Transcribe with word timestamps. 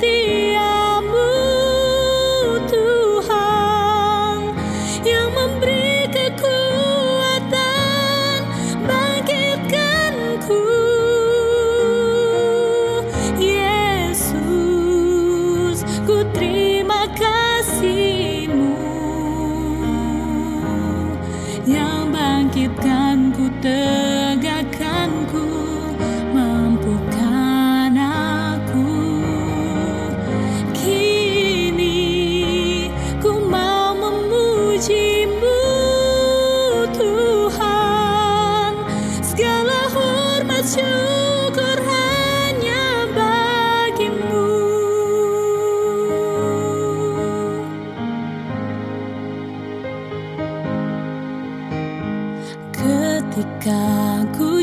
janji 0.00 0.85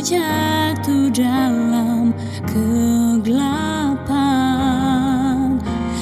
jatuh 0.03 1.07
dalam 1.15 2.11
kegelapan. 2.43 4.03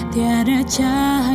Tiada 0.09 0.66
cahaya 0.66 1.30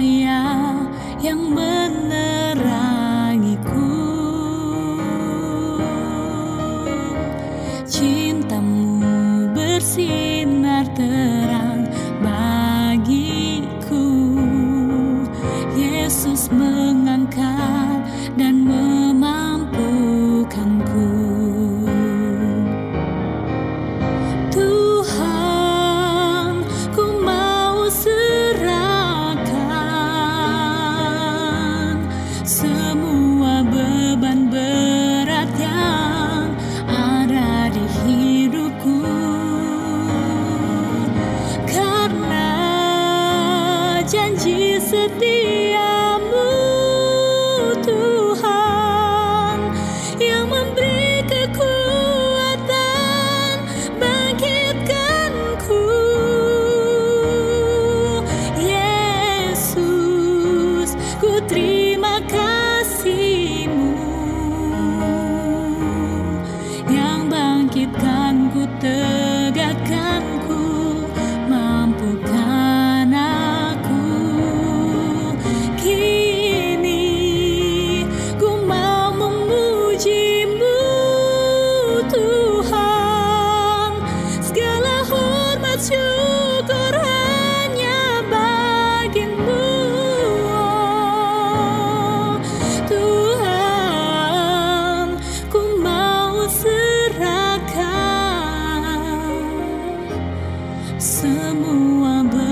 semua 101.16 102.20
ber 102.28 102.45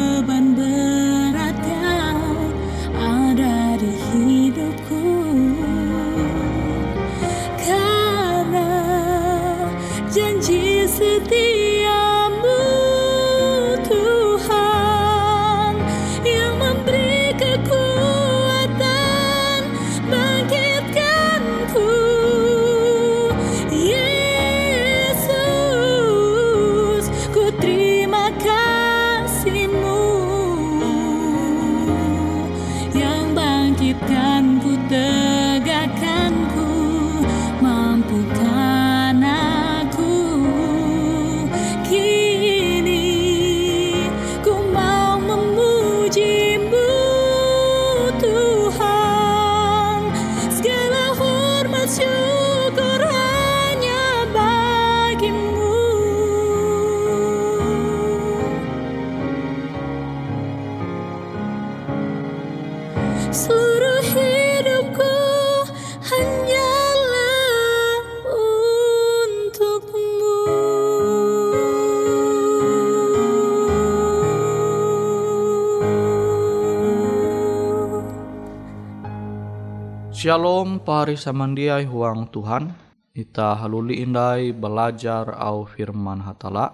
Shalom 80.24 80.80
pari 80.80 81.20
samandiai 81.20 81.84
huang 81.84 82.24
Tuhan. 82.32 82.72
Ita 83.12 83.60
haluli 83.60 84.00
indai 84.00 84.56
belajar 84.56 85.28
au 85.36 85.68
firman 85.68 86.24
hatala. 86.24 86.72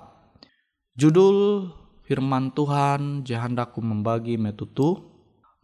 Judul 0.94 1.66
firman 2.06 2.54
Tuhan 2.54 3.26
jahandaku 3.26 3.82
membagi 3.82 4.38
metutu. 4.38 5.02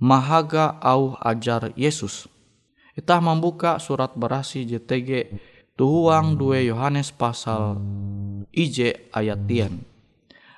Mahaga 0.03 0.83
au 0.83 1.15
ajar 1.23 1.71
Yesus. 1.79 2.27
Ita 2.99 3.23
membuka 3.23 3.79
surat 3.79 4.19
berasi 4.19 4.67
JTG 4.67 5.38
tuhuang 5.79 6.35
2 6.35 6.67
Yohanes 6.67 7.15
pasal 7.15 7.79
IJ 8.50 9.15
ayat 9.15 9.47
tien. 9.47 9.87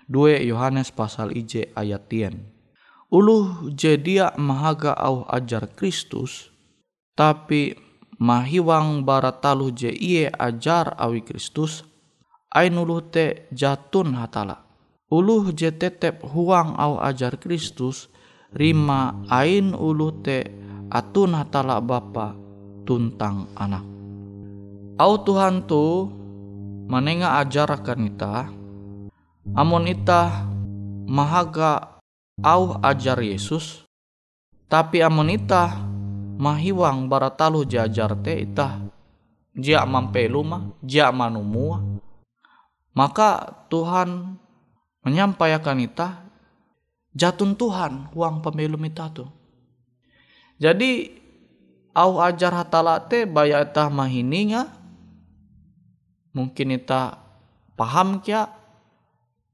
2 0.08 0.48
Yohanes 0.48 0.88
pasal 0.96 1.36
IJ 1.36 1.76
ayat 1.76 2.08
tien. 2.08 2.48
Uluh 3.12 3.68
jedia 3.76 4.32
mahaga 4.40 4.96
au 4.96 5.28
ajar 5.28 5.68
Kristus 5.76 6.56
tapi 7.18 7.74
mahiwang 8.22 9.02
baratalu 9.02 9.74
je 9.74 9.90
iye 9.90 10.30
ajar 10.30 10.94
awi 10.94 11.26
Kristus 11.26 11.82
ain 12.54 12.78
uluh 12.78 13.02
te 13.02 13.50
jatun 13.50 14.14
hatala. 14.14 14.62
Uluh 15.10 15.50
je 15.50 15.74
tetep 15.74 16.22
huang 16.22 16.78
au 16.78 17.02
ajar 17.02 17.34
Kristus 17.42 18.06
rima 18.54 19.18
ain 19.26 19.74
uluh 19.74 20.14
te 20.22 20.46
atun 20.94 21.34
hatala 21.34 21.82
bapa 21.82 22.38
tuntang 22.86 23.50
anak. 23.58 23.82
Au 25.02 25.18
Tuhan 25.18 25.66
tu 25.66 26.06
manenga 26.86 27.42
ajarakan 27.42 28.14
ita 28.14 28.46
amon 29.58 29.90
ita 29.90 30.46
mahaga 31.10 31.98
au 32.46 32.78
ajar 32.78 33.18
Yesus 33.18 33.82
tapi 34.70 35.02
amon 35.02 35.34
ita 35.34 35.97
mahiwang 36.38 37.10
baratalu 37.10 37.66
jajar 37.66 38.14
te 38.22 38.46
itah. 38.46 38.86
Jia 39.58 39.82
mampelu 39.82 40.46
mah 40.46 40.70
jia 40.86 41.10
manumua 41.10 41.82
maka 42.98 43.54
Tuhan 43.70 44.38
menyampaikan 45.06 45.78
itah 45.78 46.26
jatun 47.14 47.54
Tuhan 47.54 48.10
uang 48.10 48.42
pembelum 48.42 48.82
ita 48.90 49.06
tu. 49.14 49.26
Jadi 50.58 51.14
au 51.94 52.18
ajar 52.18 52.54
hatala 52.54 52.98
te 53.06 53.22
baya 53.22 53.62
itah 53.62 53.86
mahininga 53.86 54.66
mungkin 56.34 56.74
ita 56.74 57.22
paham 57.78 58.18
kia 58.18 58.50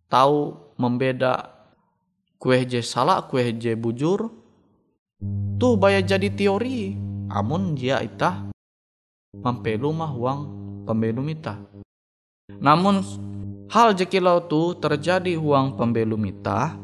tahu 0.09 0.57
membeda 0.81 1.53
kue 2.41 2.65
je 2.65 2.81
salah 2.81 3.25
kue 3.29 3.45
je 3.57 3.77
bujur 3.77 4.33
tu 5.59 5.75
baya 5.79 6.03
jadi 6.05 6.31
teori. 6.31 6.97
Amun 7.35 7.75
dia 7.75 7.99
itah 8.05 8.55
mampelu 9.41 9.91
mah 9.91 10.13
uang 10.15 10.41
pembelum 10.87 11.27
itah 11.35 11.59
namun 12.61 13.03
hal 13.73 13.97
jekilau 13.97 14.47
tu 14.47 14.77
terjadi 14.79 15.35
uang 15.35 15.75
pembelum 15.75 16.23
itah 16.29 16.77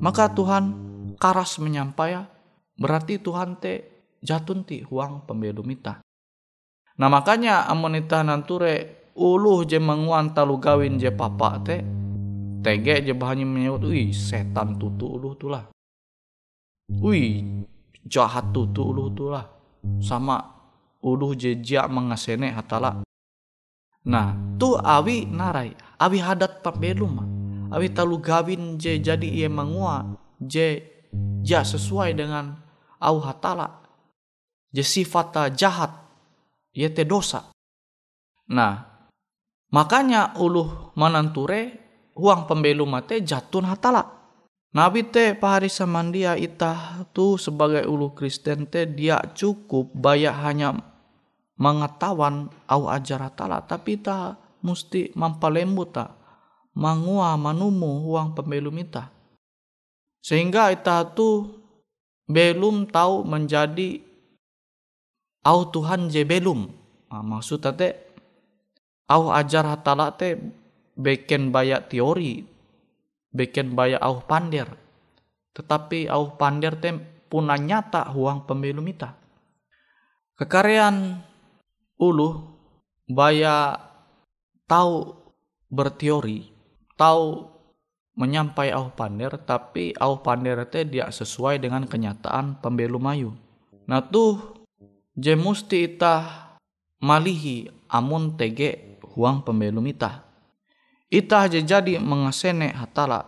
maka 0.00 0.30
Tuhan 0.32 0.72
karas 1.20 1.60
menyampaikan 1.60 2.24
berarti 2.80 3.20
Tuhan 3.20 3.60
te 3.60 3.84
jatun 4.24 4.64
ti 4.64 4.86
uang 4.88 5.28
pembelum 5.28 5.68
itah 5.68 6.00
nah 6.96 7.08
makanya 7.12 7.68
amun 7.68 8.00
itah 8.00 8.24
nanture 8.24 9.12
uluh 9.18 9.68
je 9.68 9.76
menguan 9.76 10.32
talu 10.32 10.56
gawin 10.56 10.96
je 10.96 11.12
papa 11.12 11.60
te 11.60 11.84
tege 12.64 13.04
je 13.04 13.12
bahannya 13.12 13.44
menyebut 13.44 13.92
setan 14.16 14.80
tutu 14.80 15.20
uluh 15.20 15.36
tulah 15.36 15.64
wih 16.88 17.44
jahat 18.06 18.52
tu 18.52 18.68
tu 18.70 18.84
uluh 18.84 19.08
tu 19.12 19.32
lah. 19.32 19.48
Sama 20.04 20.36
uluh 21.00 21.32
jejak 21.32 21.88
mengasene 21.88 22.52
hatala 22.52 23.00
nah 24.00 24.36
tu 24.60 24.76
awi 24.76 25.24
narai. 25.28 25.72
Awi 26.00 26.20
hadat 26.20 26.60
pambelum 26.60 27.20
awi 27.72 27.88
talu 27.92 28.20
gawin 28.20 28.76
je 28.76 29.00
jadi 29.00 29.24
ia 29.24 29.48
mengua 29.48 30.16
je 30.40 30.84
ja 31.40 31.64
sesuai 31.64 32.12
dengan 32.16 32.56
au 33.00 33.16
hatala 33.24 33.80
je 34.72 34.84
sifat 34.84 35.56
jahat 35.56 35.92
ia 36.76 36.92
te 36.92 37.08
dosa. 37.08 37.48
Nah 38.52 38.84
makanya 39.72 40.36
uluh 40.36 40.92
mananture 41.00 41.80
uang 42.20 42.44
pembelum 42.44 42.92
mate 42.92 43.24
jatun 43.24 43.64
hatala 43.64 44.19
Nabi 44.70 45.02
te 45.02 45.34
pahari 45.34 45.66
samandia 45.66 46.38
itah 46.38 47.02
tu 47.10 47.34
sebagai 47.34 47.90
ulu 47.90 48.14
Kristen 48.14 48.70
te 48.70 48.86
dia 48.86 49.18
cukup 49.34 49.90
banyak 49.90 50.30
hanya 50.30 50.78
mengetahuan 51.58 52.46
au 52.70 52.86
ajar 52.86 53.26
tala 53.34 53.66
tapi 53.66 53.98
ta 53.98 54.38
musti 54.62 55.10
mampalembu 55.18 55.84
ta 55.90 56.14
mangua 56.78 57.34
manumu 57.34 58.14
uang 58.14 58.38
pembelum 58.38 58.78
ita 58.78 59.10
sehingga 60.22 60.70
ita 60.70 61.02
tu 61.18 61.50
belum 62.30 62.86
tahu 62.86 63.26
menjadi 63.26 63.98
au 65.42 65.66
Tuhan 65.66 66.12
je 66.12 66.22
belum. 66.22 66.68
Nah, 67.10 67.24
maksud 67.26 67.64
te 67.74 67.88
au 69.10 69.34
ajar 69.34 69.66
hatala 69.66 70.14
te 70.14 70.38
beken 70.94 71.50
banyak 71.50 71.90
teori 71.90 72.46
bikin 73.30 73.74
baya 73.74 73.98
au 74.02 74.22
pander 74.22 74.66
tetapi 75.54 76.06
au 76.06 76.38
pander 76.38 76.78
tem 76.78 77.02
puna 77.30 77.58
nyata 77.58 78.06
huang 78.10 78.46
pemilu 78.46 78.82
mita. 78.82 79.14
Kekaryaan 80.38 81.20
ulu 82.00 82.28
baya 83.10 83.76
tahu 84.64 85.14
berteori 85.68 86.48
tahu 86.96 87.44
menyampai 88.16 88.72
au 88.74 88.90
pander 88.94 89.36
tapi 89.42 89.94
au 90.00 90.18
pander 90.22 90.64
te 90.66 90.86
dia 90.86 91.10
sesuai 91.10 91.60
dengan 91.60 91.84
kenyataan 91.86 92.58
pembelu 92.62 92.98
mayu. 92.98 93.30
Nah 93.84 94.00
tuh 94.00 94.60
je 95.14 95.34
musti 95.36 95.92
ita 95.92 96.24
malihi 97.02 97.68
amun 97.90 98.38
tege 98.38 98.98
huang 99.12 99.42
pembelu 99.42 99.82
mita 99.82 100.29
Itah 101.10 101.50
jadi 101.50 101.98
mengasene 101.98 102.70
hatala. 102.70 103.26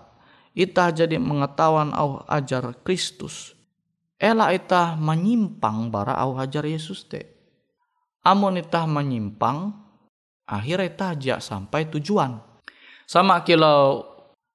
Itah 0.54 0.94
jadi 0.94 1.18
mengetahuan 1.18 1.90
au 1.90 2.22
ajar 2.30 2.78
Kristus. 2.86 3.58
Ela 4.22 4.54
itah 4.54 4.94
menyimpang 4.94 5.90
bara 5.90 6.14
au 6.14 6.38
ajar 6.38 6.62
Yesus 6.62 7.02
te. 7.10 7.26
Amun 8.22 8.54
itah 8.62 8.86
menyimpang, 8.86 9.74
akhirnya 10.46 10.86
itah 10.86 11.12
jak 11.18 11.40
sampai 11.42 11.90
tujuan. 11.90 12.38
Sama 13.02 13.42
kilau 13.42 14.06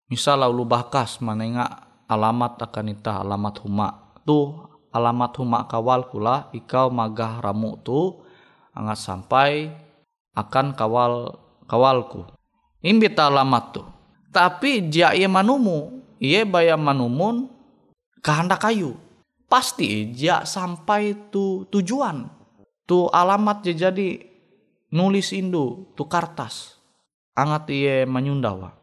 misalnya 0.07 0.47
lu 0.47 0.63
bakas 0.63 1.19
manenga 1.19 1.67
alamat 2.07 2.63
akan 2.63 2.95
itah 2.95 3.27
alamat 3.27 3.59
huma. 3.59 4.15
Tuh 4.23 4.71
alamat 4.95 5.35
huma 5.35 5.67
kawal 5.67 6.07
kula 6.07 6.47
ikau 6.55 6.87
magah 6.87 7.43
ramu 7.43 7.75
tu 7.83 8.23
angat 8.71 9.03
sampai 9.03 9.75
akan 10.31 10.71
kawal 10.79 11.35
kawalku 11.67 12.36
imbit 12.83 13.17
alamat 13.17 13.65
tu 13.73 13.83
tapi 14.33 14.85
dia 14.85 15.13
ia 15.17 15.29
manumu 15.29 16.03
ia 16.21 16.45
baya 16.45 16.77
manumun 16.77 17.49
kehendak 18.21 18.65
kayu 18.65 18.97
pasti 19.47 20.11
dia 20.11 20.43
sampai 20.43 21.31
tu 21.31 21.65
tujuan 21.71 22.27
tu 22.83 23.07
alamat 23.09 23.63
dia 23.63 23.89
jadi 23.89 24.23
nulis 24.87 25.35
indu 25.35 25.91
tu 25.99 26.07
kartas. 26.07 26.79
Angat 27.37 27.69
ia 27.69 28.01
menyundawa 28.09 28.73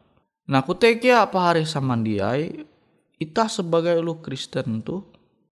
nah 0.47 0.63
kuteki 0.63 1.11
apa 1.11 1.51
hari 1.51 1.67
samandiai 1.67 2.63
ita 3.19 3.51
sebagai 3.51 3.99
lu 3.99 4.23
Kristen 4.23 4.79
tu 4.79 5.03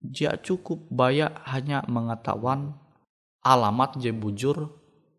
Jia 0.04 0.36
cukup 0.36 0.84
baya 0.92 1.32
hanya 1.48 1.80
mengetahuan 1.88 2.76
alamat 3.40 3.96
je 3.96 4.12
bujur 4.12 4.68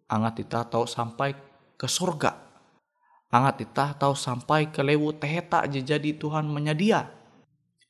angat 0.05 0.45
kita 0.45 0.69
tahu 0.69 0.85
sampai 0.85 1.33
ke 1.73 1.89
surga. 1.89 2.44
Angat 3.35 3.67
kita 3.67 3.99
tahu 3.99 4.15
sampai 4.15 4.71
ke 4.71 4.79
lewu 4.79 5.11
teheta 5.11 5.67
je 5.67 5.83
jadi 5.83 6.15
Tuhan 6.15 6.47
menyedia. 6.47 7.11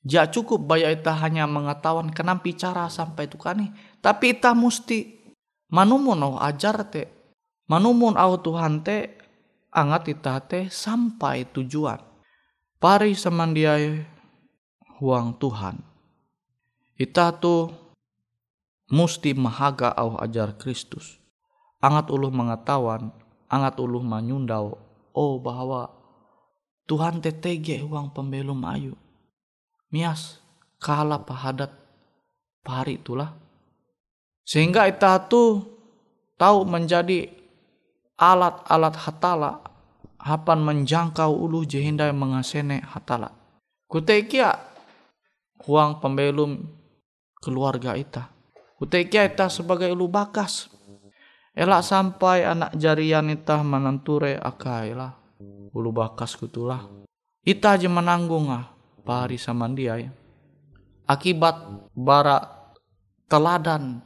Ja 0.01 0.25
cukup 0.25 0.65
baya 0.65 0.89
ita 0.89 1.13
hanya 1.21 1.45
mengetahuan 1.45 2.09
kenampi 2.09 2.57
cara 2.57 2.89
sampai 2.89 3.29
tukani. 3.29 3.69
Tapi 4.01 4.33
ita 4.33 4.57
mesti 4.57 5.21
manumun 5.69 6.17
au 6.25 6.33
ajar 6.41 6.81
te. 6.89 7.05
Manumun 7.69 8.17
au 8.17 8.41
Tuhan 8.41 8.81
te 8.81 9.21
angat 9.69 10.09
ita 10.09 10.41
te 10.41 10.65
sampai 10.65 11.45
tujuan. 11.53 12.01
Pari 12.81 13.13
semandiai 13.13 14.01
huang 14.97 15.37
Tuhan. 15.37 15.77
Ita 16.97 17.37
tu 17.37 17.69
musti 18.89 19.37
mahaga 19.37 19.93
au 19.93 20.17
ajar 20.17 20.57
Kristus. 20.57 21.21
Angat 21.85 22.09
uluh 22.09 22.33
mengetahuan, 22.33 23.13
angat 23.45 23.77
uluh 23.77 24.01
manyundau, 24.01 24.84
oh 25.15 25.39
bahwa 25.39 25.89
Tuhan 26.85 27.23
tetege 27.23 27.81
huang 27.81 28.13
pembelum 28.13 28.61
ayu. 28.67 28.93
Mias 29.89 30.37
kalah 30.77 31.23
pahadat 31.23 31.73
pari 32.61 33.01
itulah. 33.01 33.33
Sehingga 34.45 34.85
ita 34.85 35.17
tu 35.25 35.65
tahu 36.37 36.67
menjadi 36.67 37.31
alat-alat 38.19 38.95
hatala 39.01 39.65
hapan 40.21 40.61
menjangkau 40.61 41.33
ulu 41.33 41.65
jehindai 41.65 42.13
mengasene 42.13 42.85
hatala. 42.85 43.33
Kutekia 43.89 44.53
huang 45.65 45.97
pembelum 45.97 46.61
keluarga 47.41 47.97
ita. 47.97 48.29
Kutekia 48.77 49.25
ita 49.25 49.49
sebagai 49.49 49.89
ulu 49.89 50.05
bakas. 50.05 50.69
Elak 51.55 51.87
sampai 51.87 52.43
anak 52.43 52.75
jarian 52.75 53.31
ita 53.31 53.63
menenture 53.63 54.35
akailah. 54.35 55.15
Ulu 55.71 55.89
bakas 55.95 56.35
kutulah. 56.35 56.83
Ita 57.47 57.79
aja 57.79 57.87
menanggung 57.87 58.51
ah 58.51 58.75
pari 59.07 59.39
samandiai. 59.39 60.11
Akibat 61.07 61.87
bara 61.95 62.43
teladan 63.31 64.03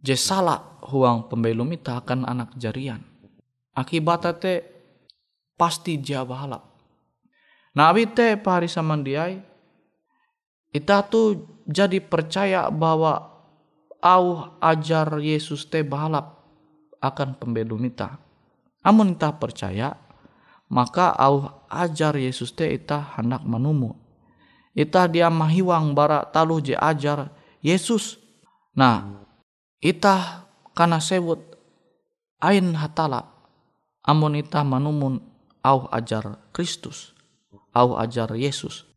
je 0.00 0.16
salah 0.16 0.80
huang 0.88 1.28
pembelum 1.28 1.68
ita 1.76 2.00
akan 2.00 2.24
anak 2.24 2.56
jarian. 2.56 3.04
Akibat 3.76 4.32
te 4.40 4.64
pasti 5.60 6.00
dia 6.00 6.24
bahalap. 6.24 6.64
Nah 7.76 7.92
te 8.16 8.40
pari 8.40 8.72
samandiai 8.72 9.44
ita 10.72 11.04
tu 11.04 11.36
jadi 11.68 12.00
percaya 12.00 12.72
bahwa 12.72 13.28
au 14.00 14.56
ajar 14.56 15.20
Yesus 15.20 15.68
te 15.68 15.84
bahalap 15.84 16.41
akan 17.02 17.34
pembelum 17.34 17.82
ita. 17.82 18.22
Amun 18.86 19.18
ita 19.18 19.34
percaya, 19.34 19.98
maka 20.70 21.10
au 21.18 21.50
ajar 21.66 22.14
Yesus 22.14 22.54
te 22.54 22.70
ita 22.70 23.18
hendak 23.18 23.42
menumu. 23.42 23.98
Ita 24.72 25.10
dia 25.10 25.28
mahiwang 25.28 25.92
bara 25.92 26.24
taluh 26.24 26.62
je 26.62 26.72
ajar 26.72 27.28
Yesus. 27.60 28.16
Nah, 28.72 29.26
ita 29.84 30.48
karena 30.72 30.96
sebut 31.02 31.42
ain 32.40 32.72
hatala. 32.72 33.28
Amun 34.02 34.40
ita 34.40 34.64
menumun 34.64 35.20
au 35.60 35.86
ajar 35.92 36.40
Kristus. 36.50 37.12
Au 37.76 37.94
ajar 38.00 38.32
Yesus. 38.34 38.88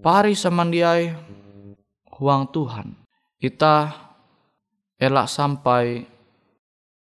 Pari 0.00 0.34
samandiai 0.34 1.14
huang 2.18 2.50
Tuhan. 2.50 2.98
Ita 3.38 3.94
elak 4.98 5.30
sampai 5.30 6.08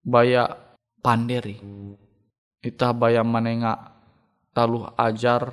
baya 0.07 0.47
panderi. 1.03 1.59
Ita 2.63 2.95
baya 2.95 3.27
menengak 3.27 3.91
taluh 4.55 4.95
ajar 4.95 5.51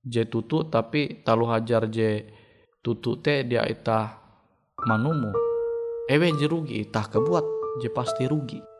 je 0.00 0.24
tutu 0.24 0.64
tapi 0.64 1.20
taluh 1.20 1.52
ajar 1.52 1.84
je 1.92 2.24
tutu 2.80 3.20
te 3.20 3.44
dia 3.44 3.68
ita 3.68 4.16
manumu. 4.88 5.36
Ewe 6.08 6.32
je 6.40 6.48
rugi 6.48 6.80
ita 6.80 7.04
kebuat 7.04 7.44
je 7.84 7.92
pasti 7.92 8.24
rugi. 8.24 8.77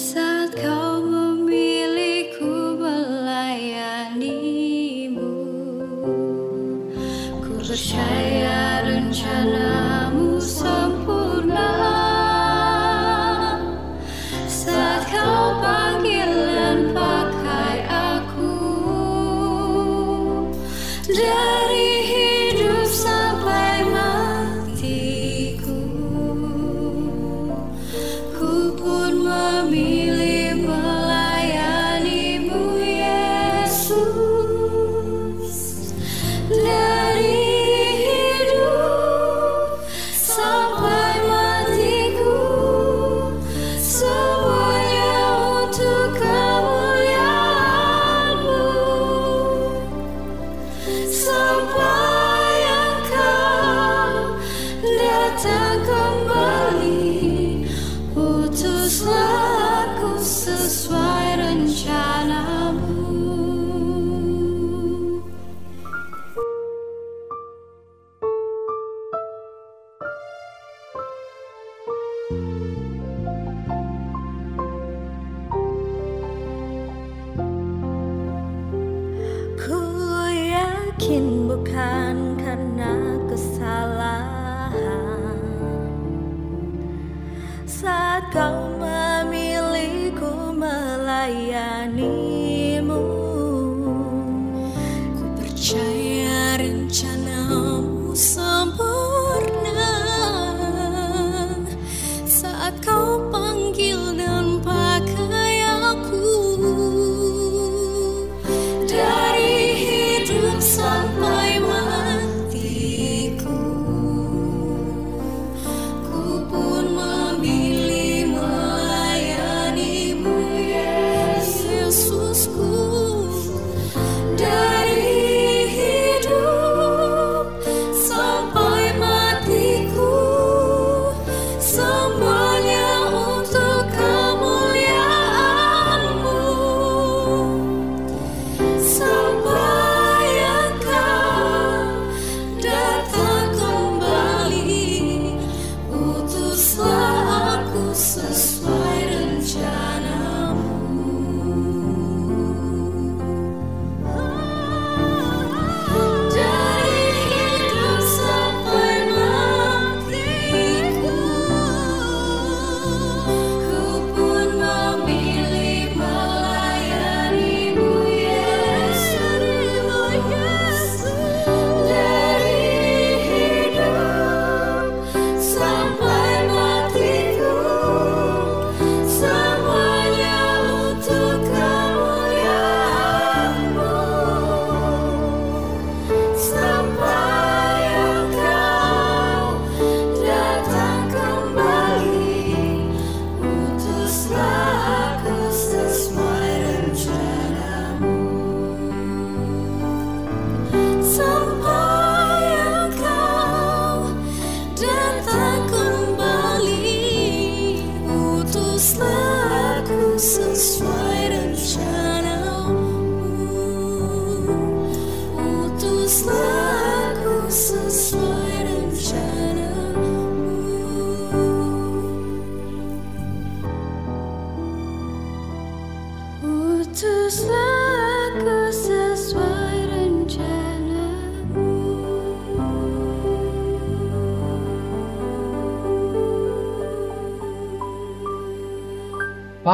outside. 0.00 0.29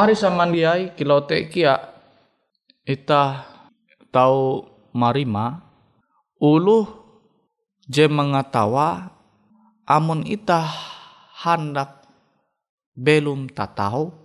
Pari 0.07 0.15
samandiai 0.15 0.95
kilau 0.95 1.27
te 1.27 1.51
kia 1.51 1.75
ita 2.87 3.43
tahu 4.07 4.63
marima. 4.95 5.59
Ulu 6.39 6.87
je 7.91 8.07
mengatawa 8.07 9.11
amun 9.83 10.23
ita 10.23 10.63
hendak 11.43 12.07
belum 12.95 13.51
tatau 13.51 14.15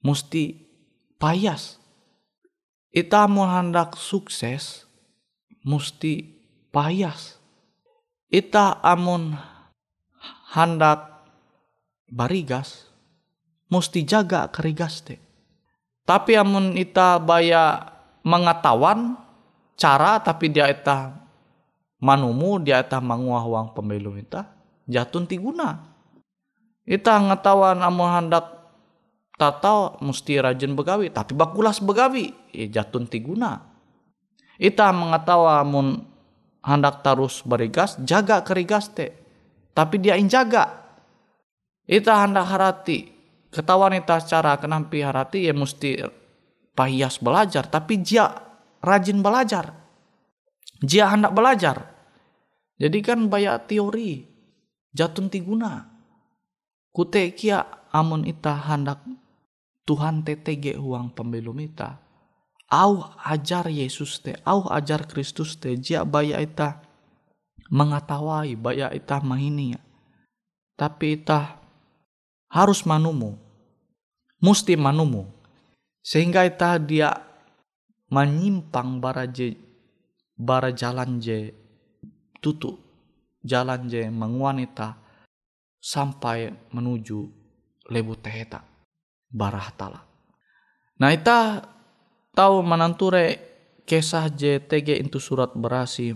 musti 0.00 0.72
payas. 1.20 1.76
Ita 2.88 3.28
mau 3.28 3.44
hendak 3.44 4.00
sukses 4.00 4.88
musti 5.68 6.32
payas. 6.72 7.36
Ita 8.32 8.80
amun 8.80 9.36
hendak 10.56 11.28
barigas 12.08 12.83
musti 13.74 14.06
jaga 14.06 14.46
kerigas 14.54 15.02
te 15.02 15.18
tapi 16.06 16.38
amun 16.38 16.78
ita 16.78 17.18
baya 17.18 17.90
mengatawan 18.22 19.18
cara 19.74 20.22
tapi 20.22 20.54
dia 20.54 20.70
ita 20.70 21.18
manumu 21.98 22.62
dia 22.62 22.78
ita 22.78 23.02
manguah 23.02 23.42
uang 23.42 23.74
pembelum 23.74 24.14
ita 24.22 24.46
jatun 24.86 25.26
tiguna 25.26 25.82
ita 26.86 27.18
ngatawan 27.18 27.82
amun 27.82 28.10
hendak 28.14 28.46
tatau 29.34 29.98
mesti 29.98 30.38
rajin 30.38 30.78
begawi 30.78 31.10
tapi 31.10 31.34
bakulas 31.34 31.82
begawi 31.82 32.30
ya 32.54 32.80
jatun 32.80 33.10
tiguna 33.10 33.66
ita 34.60 34.94
mengatawa 34.94 35.58
amun 35.58 36.06
hendak 36.62 37.02
tarus 37.02 37.42
berigas 37.42 37.98
jaga 38.04 38.44
kerigas 38.46 38.92
te 38.92 39.10
tapi 39.74 39.98
dia 39.98 40.14
injaga 40.14 40.84
ita 41.88 42.14
hendak 42.22 42.46
harati 42.46 43.13
ketahuan 43.54 43.94
ita 43.94 44.18
cara 44.26 44.58
kenampi 44.58 45.06
harati 45.06 45.46
ya 45.46 45.54
mesti 45.54 46.02
pahias 46.74 47.22
belajar. 47.22 47.70
Tapi 47.70 48.02
dia 48.02 48.26
rajin 48.82 49.22
belajar. 49.22 49.70
Dia 50.82 51.14
hendak 51.14 51.32
belajar. 51.32 51.94
Jadi 52.76 52.98
kan 53.00 53.30
banyak 53.30 53.70
teori. 53.70 54.26
Jatun 54.94 55.26
tiguna 55.30 55.94
kute 56.94 57.34
kia 57.34 57.66
amun 57.90 58.22
ita 58.22 58.54
hendak 58.54 59.02
Tuhan 59.82 60.22
TTG 60.22 60.78
uang 60.78 61.12
pembelum 61.12 61.58
ita. 61.58 61.98
Au 62.70 63.02
ajar 63.20 63.68
Yesus 63.68 64.22
te 64.22 64.38
au 64.46 64.64
ajar 64.70 65.04
Kristus 65.10 65.58
te 65.58 65.74
dia 65.76 66.06
baya 66.06 66.40
ita 66.40 66.80
mengatawai 67.68 68.54
baya 68.56 68.88
ita 68.94 69.20
mahini 69.20 69.74
ya. 69.76 69.80
Tapi 70.78 71.20
ita 71.20 71.58
harus 72.48 72.86
manumu 72.86 73.43
musti 74.44 74.76
manumu 74.76 75.24
sehingga 76.04 76.44
ita 76.44 76.76
dia 76.76 77.16
menyimpang 78.12 79.00
bara 79.00 79.24
je 79.24 79.56
bara 80.36 80.68
jalan 80.68 81.16
je 81.16 81.48
tutu 82.44 82.76
jalan 83.40 83.88
je 83.88 84.04
menguanita 84.12 85.00
sampai 85.80 86.52
menuju 86.76 87.24
lebu 87.88 88.16
teheta 88.20 88.60
barahatala. 89.32 90.04
Nah 91.00 91.10
ita 91.12 91.64
tahu 92.36 92.60
menanture 92.60 93.40
kisah 93.88 94.28
JTG 94.28 95.08
itu 95.08 95.20
surat 95.20 95.52
berasi 95.56 96.12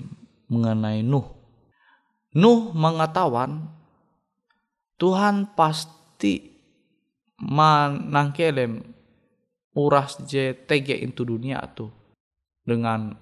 mengenai 0.49 1.05
Nuh. 1.05 1.29
Nuh 2.37 2.73
mengatakan 2.77 3.73
Tuhan 5.01 5.53
pasti 5.53 6.58
manangkelem 7.39 8.83
uras 9.79 10.19
JTG 10.27 11.07
itu 11.07 11.23
dunia 11.23 11.63
tuh 11.71 11.91
dengan 12.67 13.15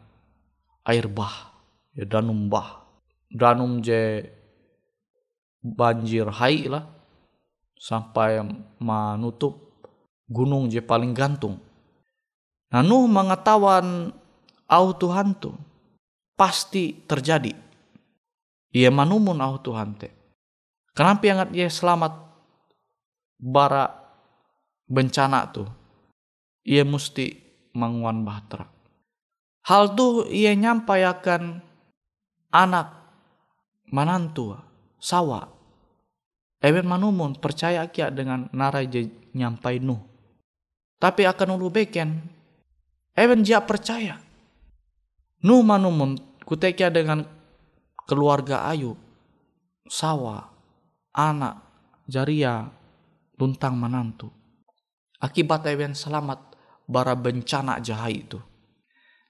air 0.88 1.06
bah 1.06 1.52
ya 1.92 2.08
danum 2.08 2.48
bah 2.48 2.88
danum 3.28 3.84
je 3.84 4.24
banjir 5.60 6.30
hai 6.30 6.70
lah 6.70 6.86
sampai 7.76 8.40
menutup 8.80 9.66
gunung 10.26 10.70
je 10.70 10.82
paling 10.82 11.14
gantung. 11.14 11.58
Nah 12.70 12.82
Nuh 12.82 13.06
mengetahuan 13.06 14.10
au 14.66 14.86
Tuhan 14.94 15.34
tu 15.38 15.54
pasti 16.34 16.94
terjadi. 17.06 17.54
Ia 18.74 18.90
manumun 18.90 19.38
au 19.40 19.56
Tuhan 19.62 19.96
te. 19.96 20.10
Kenapa 20.92 21.22
yang 21.24 21.38
ia 21.54 21.68
selamat 21.70 22.12
bara 23.36 24.05
bencana 24.90 25.50
tu? 25.50 25.66
Ia 26.66 26.82
mesti 26.82 27.34
menguan 27.74 28.26
bahtera. 28.26 28.66
Hal 29.66 29.94
tu 29.98 30.26
ia 30.30 30.54
nyampaikan 30.54 31.62
anak 32.54 32.90
manantu 33.90 34.58
sawa. 34.98 35.46
Eben 36.62 36.88
manumun 36.88 37.38
percaya 37.38 37.86
kia 37.90 38.10
dengan 38.10 38.50
narai 38.50 38.88
nyampai 39.36 39.78
Nuh 39.78 40.16
tapi 40.96 41.28
akan 41.28 41.56
ulu 41.56 41.68
beken. 41.68 42.24
Even 43.16 43.40
dia 43.40 43.60
percaya. 43.64 44.20
Nu 45.44 45.60
manumun 45.64 46.16
kutekia 46.44 46.92
dengan 46.92 47.24
keluarga 48.08 48.68
Ayu, 48.68 48.96
sawa, 49.88 50.48
anak, 51.12 51.60
jaria, 52.08 52.68
luntang 53.40 53.76
menantu. 53.76 54.28
Akibat 55.22 55.64
even 55.68 55.96
selamat 55.96 56.56
bara 56.84 57.16
bencana 57.16 57.80
jahai 57.80 58.24
itu. 58.24 58.38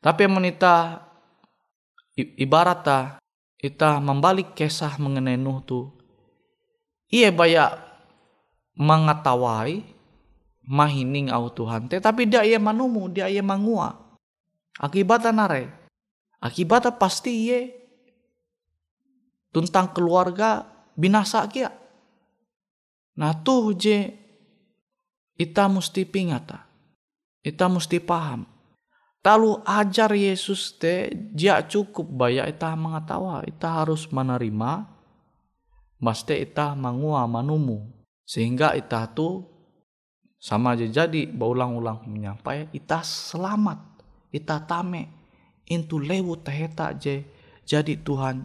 Tapi 0.02 0.26
menita 0.26 1.02
ibaratnya 2.14 3.22
kita 3.56 4.02
membalik 4.02 4.52
kisah 4.52 4.98
mengenai 4.98 5.38
Nuh 5.38 5.62
tu. 5.62 5.80
Ia 7.10 7.30
banyak 7.30 7.70
mengatawai 8.76 9.96
mahining 10.66 11.30
au 11.30 11.46
Tuhan 11.48 11.86
tetapi 11.86 12.26
dia 12.26 12.42
ia 12.42 12.58
manumu 12.58 13.06
dia 13.06 13.30
ia 13.30 13.40
mangua 13.40 13.94
akibatnya 14.82 15.30
nare 15.30 15.70
akibatnya 16.42 16.90
pasti 16.98 17.32
ia 17.46 17.70
tentang 19.54 19.94
keluarga 19.94 20.66
binasa 20.98 21.46
kia 21.46 21.70
nah 23.14 23.32
tuh 23.32 23.72
je 23.78 24.10
ita 25.36 25.68
mesti 25.68 26.02
pingata. 26.08 26.64
Ita 27.44 27.70
mesti 27.70 28.02
paham. 28.02 28.44
Talu 29.22 29.62
ajar 29.62 30.10
Yesus 30.14 30.74
te 30.76 31.10
dia 31.12 31.62
cukup 31.62 32.06
baya 32.06 32.46
ita 32.46 32.74
mengatawa 32.78 33.42
ita 33.42 33.82
harus 33.82 34.06
menerima 34.10 34.96
Maste 35.96 36.36
ita 36.36 36.76
mangua 36.76 37.24
manumu. 37.24 37.88
Sehingga 38.26 38.76
ita 38.76 39.06
tu 39.16 39.46
sama 40.36 40.76
aja 40.76 40.84
jadi 40.84 41.24
berulang-ulang 41.30 42.04
menyampai 42.04 42.68
ita 42.76 43.00
selamat. 43.00 44.04
Ita 44.34 44.60
tame. 44.68 45.08
Intu 45.72 45.98
lewu 45.98 46.36
teheta 46.38 46.92
je. 46.92 47.24
Jadi 47.66 47.98
Tuhan 47.98 48.44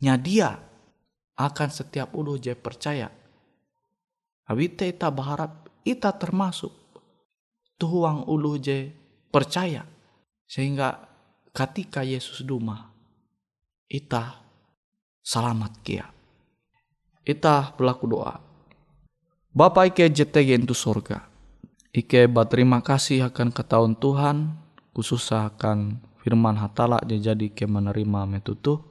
nyadia 0.00 0.56
akan 1.36 1.68
setiap 1.68 2.14
ulu 2.16 2.38
je 2.40 2.54
percaya. 2.56 3.10
Awite 4.46 4.86
ita 4.86 5.10
berharap 5.10 5.65
ita 5.86 6.10
termasuk 6.10 6.74
tuhuang 7.78 8.26
ulu 8.26 8.58
je 8.58 8.90
percaya 9.30 9.86
sehingga 10.50 10.98
ketika 11.54 12.02
Yesus 12.02 12.42
duma 12.42 12.90
ita 13.86 14.42
selamat 15.22 15.72
kia 15.86 16.06
ita 17.22 17.70
berlaku 17.78 18.10
doa 18.10 18.46
Bapa 19.56 19.88
Ike 19.88 20.12
JTG 20.12 20.68
itu 20.68 20.76
surga. 20.76 21.32
Ike 21.88 22.28
berterima 22.28 22.84
kasih 22.84 23.24
akan 23.32 23.48
ketahuan 23.48 23.96
Tuhan, 23.96 24.52
khusus 24.92 25.32
akan 25.32 25.96
firman 26.20 26.60
hatala 26.60 27.00
jadi 27.08 27.48
ke 27.48 27.64
menerima 27.64 28.28
metutu. 28.28 28.84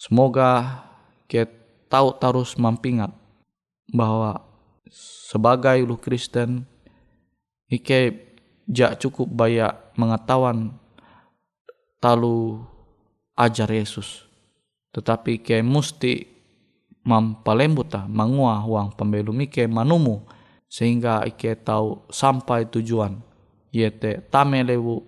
Semoga 0.00 0.80
ke 1.28 1.44
tahu 1.92 2.16
terus 2.16 2.56
mampingat 2.56 3.12
bahwa 3.92 4.47
sebagai 4.92 5.84
ulu 5.84 5.96
Kristen 6.00 6.64
Ike 7.68 8.00
jak 8.64 8.96
cukup 8.96 9.28
banyak 9.28 9.72
mengetahuan 10.00 10.72
talu 12.00 12.64
ajar 13.36 13.68
Yesus. 13.68 14.24
Tetapi 14.96 15.44
ke 15.44 15.60
mesti 15.60 16.24
mampalembuta 17.04 18.08
mangua 18.08 18.64
uang 18.64 18.96
pembelum 18.96 19.36
ike 19.44 19.68
manumu 19.68 20.24
sehingga 20.68 21.24
ike 21.24 21.56
tahu 21.60 22.04
sampai 22.12 22.68
tujuan 22.68 23.16
yete 23.72 24.20
tame 24.28 24.60
lebu 24.60 25.00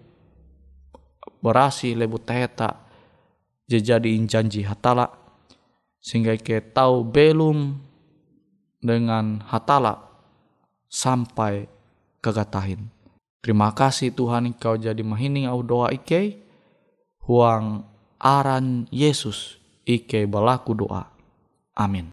berasi 1.44 1.92
lebu 1.92 2.16
teheta 2.16 2.88
jadi 3.68 4.00
janji 4.24 4.64
hatala 4.64 5.12
sehingga 6.00 6.32
ike 6.32 6.72
tahu 6.72 7.04
belum 7.04 7.76
dengan 8.80 9.44
hatala 9.46 10.00
sampai 10.88 11.68
kegatahin. 12.24 12.88
Terima 13.40 13.72
kasih 13.72 14.12
Tuhan 14.12 14.52
Engkau 14.52 14.76
jadi 14.76 15.00
mahining 15.00 15.48
au 15.48 15.64
doa 15.64 15.88
Ike. 15.92 16.36
Huang 17.24 17.84
aran 18.20 18.84
Yesus 18.92 19.56
Ike 19.88 20.28
balaku 20.28 20.76
doa. 20.76 21.08
Amin. 21.72 22.12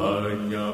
Hanya 0.00 0.72